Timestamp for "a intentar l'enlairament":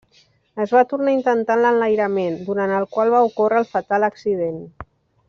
1.11-2.39